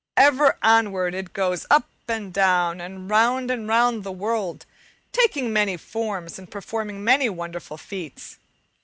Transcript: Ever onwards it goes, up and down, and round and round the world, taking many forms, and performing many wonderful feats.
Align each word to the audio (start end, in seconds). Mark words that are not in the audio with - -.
Ever 0.17 0.57
onwards 0.63 1.15
it 1.15 1.31
goes, 1.31 1.67
up 1.69 1.87
and 2.07 2.33
down, 2.33 2.81
and 2.81 3.07
round 3.07 3.51
and 3.51 3.67
round 3.67 4.03
the 4.03 4.11
world, 4.11 4.65
taking 5.11 5.53
many 5.53 5.77
forms, 5.77 6.39
and 6.39 6.49
performing 6.49 7.03
many 7.03 7.29
wonderful 7.29 7.77
feats. 7.77 8.39